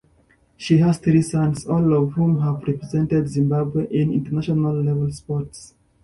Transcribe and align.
She 0.57 0.79
has 0.79 0.97
three 0.97 1.21
sons, 1.21 1.67
all 1.67 1.93
of 1.93 2.13
whom 2.13 2.39
have 2.41 2.63
represented 2.67 3.27
Zimbabwe 3.29 3.85
in 3.91 4.11
international-level 4.11 5.11
sports. 5.11 5.75